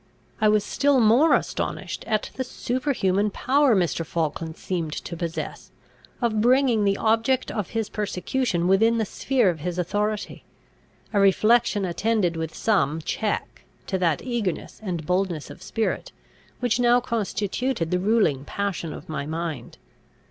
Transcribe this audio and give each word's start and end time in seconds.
I 0.41 0.49
was 0.49 0.63
still 0.63 0.99
more 0.99 1.35
astonished 1.35 2.03
at 2.07 2.31
the 2.35 2.43
superhuman 2.43 3.29
power 3.29 3.75
Mr. 3.75 4.03
Falkland 4.03 4.57
seemed 4.57 4.93
to 4.93 5.15
possess, 5.15 5.69
of 6.23 6.41
bringing 6.41 6.83
the 6.85 6.97
object 6.97 7.51
of 7.51 7.69
his 7.77 7.87
persecution 7.87 8.67
within 8.67 8.97
the 8.97 9.05
sphere 9.05 9.47
of 9.51 9.59
his 9.59 9.77
authority; 9.77 10.43
a 11.13 11.19
reflection 11.19 11.85
attended 11.85 12.35
with 12.35 12.55
some 12.55 12.99
check 13.03 13.61
to 13.85 13.99
that 13.99 14.23
eagerness 14.23 14.79
and 14.83 15.05
boldness 15.05 15.51
of 15.51 15.61
spirit, 15.61 16.11
which 16.61 16.79
now 16.79 16.99
constituted 16.99 17.91
the 17.91 17.99
ruling 17.99 18.43
passion 18.43 18.93
of 18.93 19.07
my 19.07 19.27
mind. 19.27 19.77